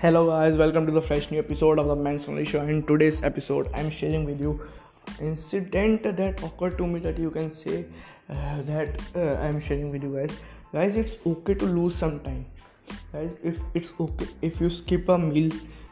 [0.00, 2.60] Hello guys, welcome to the fresh new episode of the Men's Only Show.
[2.62, 4.60] In today's episode, I'm sharing with you
[5.20, 7.84] incident that occurred to me that you can say
[8.30, 10.38] uh, that uh, I'm sharing with you guys.
[10.72, 12.46] Guys, it's okay to lose some time.
[13.12, 15.50] Guys, if it's okay if you skip a meal,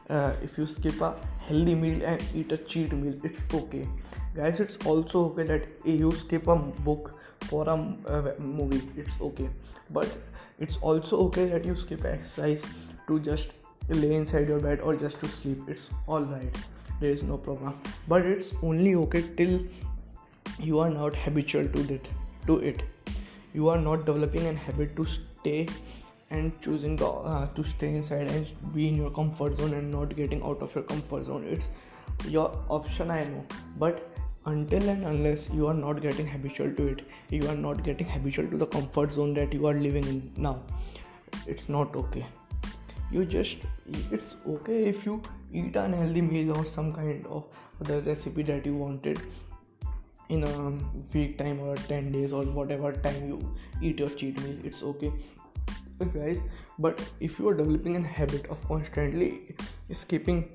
[0.08, 3.88] uh, if you skip a healthy meal and eat a cheat meal, it's okay.
[4.36, 8.88] Guys, it's also okay that you skip a book for a uh, movie.
[8.96, 9.50] It's okay,
[9.90, 10.16] but
[10.60, 12.62] it's also okay that you skip exercise
[13.08, 13.50] to just
[13.88, 15.62] lay inside your bed or just to sleep.
[15.68, 16.56] It's all right.
[17.00, 17.78] There is no problem.
[18.08, 19.60] But it's only okay till
[20.58, 22.08] you are not habitual to it
[22.46, 22.82] to it.
[23.54, 25.68] You are not developing an habit to stay
[26.30, 30.16] and choosing the uh, to stay inside and be in your comfort zone and not
[30.16, 31.44] getting out of your comfort zone.
[31.44, 31.68] It's
[32.28, 33.44] your option i know.
[33.78, 34.08] But
[34.46, 38.48] until and unless you are not getting habitual to it you are not getting habitual
[38.48, 40.62] to the comfort zone that you are living in now
[41.46, 42.24] it's not okay
[43.10, 43.58] you just
[44.10, 47.46] it's okay if you eat an healthy meal or some kind of
[47.80, 49.20] the recipe that you wanted
[50.28, 50.72] in a
[51.14, 55.12] week time or 10 days or whatever time you eat your cheat meal it's okay.
[56.12, 56.42] Guys
[56.78, 59.54] but if you are developing a habit of constantly
[59.92, 60.50] skipping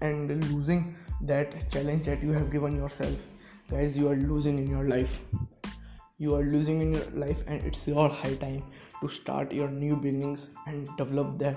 [0.00, 3.14] and losing that challenge that you have given yourself
[3.70, 5.20] guys you are losing in your life
[6.18, 8.62] you are losing in your life and it's your high time
[9.00, 11.56] to start your new beginnings and develop that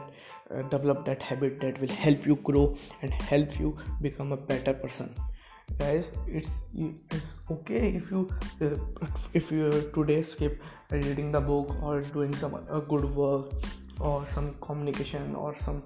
[0.53, 4.73] uh, develop that habit that will help you grow and help you become a better
[4.73, 5.14] person.
[5.80, 6.62] Guys it's
[7.09, 8.30] it's okay if you
[8.62, 13.53] uh, if you today skip reading the book or doing some uh, good work
[14.00, 15.81] or some communication or some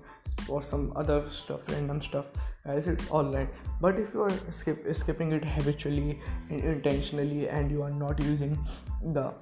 [0.50, 2.26] or some other stuff random stuff
[2.66, 3.50] guys it's all right.
[3.80, 8.58] But if you are skip, skipping it habitually intentionally and you are not using
[9.02, 9.34] the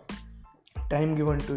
[0.89, 1.55] time given to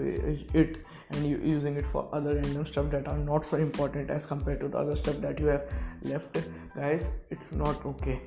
[0.55, 4.27] it and you using it for other random stuff that are not so important as
[4.27, 5.71] compared to the other stuff that you have
[6.03, 6.39] left
[6.75, 8.21] guys it's not okay.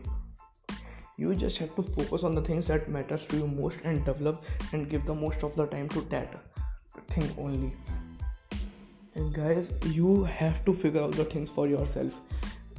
[1.18, 4.46] You just have to focus on the things that matters to you most and develop
[4.72, 6.36] and give the most of the time to that
[7.10, 7.74] thing only.
[9.16, 12.22] And guys you have to figure out the things for yourself.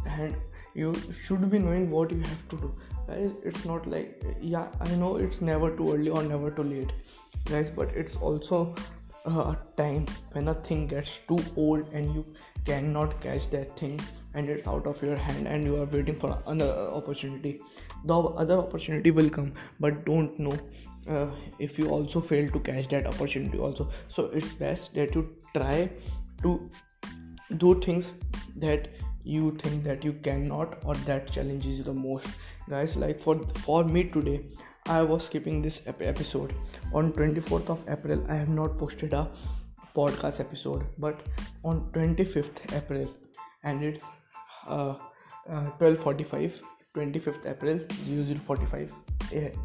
[0.07, 0.37] And
[0.75, 2.75] you should be knowing what you have to do.
[3.07, 6.93] Guys it's not like yeah i know it's never too early or never too late
[7.47, 8.73] guys but it's also
[9.27, 12.25] a time when a thing gets too old and you
[12.65, 14.01] cannot catch that thing
[14.35, 17.61] and it's out of your hand and you are waiting for another opportunity.
[18.05, 20.59] The other opportunity will come but don't know
[21.09, 21.27] uh,
[21.59, 23.91] if you also fail to catch that opportunity also.
[24.09, 25.91] So it's best that you try
[26.43, 26.71] to
[27.57, 28.15] do things
[28.57, 28.89] that
[29.25, 32.29] you think that you cannot or that challenges you the most.
[32.69, 33.39] Guys like for
[33.69, 34.41] for me today
[34.87, 36.55] i was skipping this episode.
[36.93, 39.29] On 24th of april i have not posted a
[39.95, 41.23] podcast episode but
[41.65, 43.09] on 25th april
[43.65, 44.05] and it's
[44.69, 44.95] uh,
[45.49, 46.61] uh 12:45
[46.95, 48.95] 25th april 0045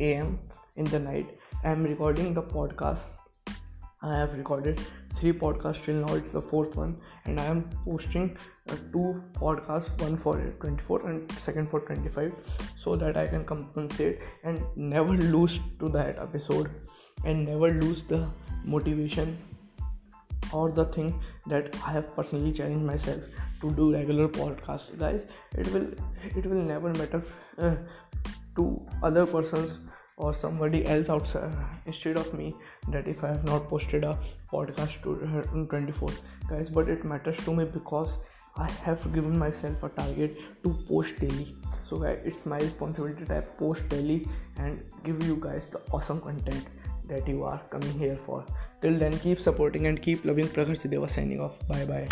[0.01, 0.39] am
[0.75, 3.24] in the night i am recording the podcast
[4.01, 4.79] I have recorded
[5.13, 6.13] three podcasts till now.
[6.15, 8.37] It's the fourth one, and I am posting
[8.69, 12.33] uh, two podcasts, one for 24 and second for 25,
[12.77, 16.69] so that I can compensate and never lose to that episode
[17.23, 18.27] and never lose the
[18.63, 19.37] motivation
[20.51, 23.21] or the thing that I have personally challenged myself
[23.61, 24.97] to do regular podcasts.
[24.99, 25.25] Guys,
[25.57, 25.87] it will
[26.35, 27.23] it will never matter
[27.57, 27.75] uh,
[28.55, 29.79] to other persons
[30.17, 31.51] or somebody else outside
[31.85, 32.53] instead of me
[32.89, 34.17] that if i have not posted a
[34.51, 36.09] podcast to 24
[36.49, 38.17] guys but it matters to me because
[38.57, 41.55] i have given myself a target to post daily.
[41.83, 44.27] So it's my responsibility to post daily
[44.57, 46.65] and give you guys the awesome content
[47.07, 48.45] that you are coming here for.
[48.81, 51.59] Till then keep supporting and keep loving prakhar sideva signing off.
[51.67, 52.07] Bye bye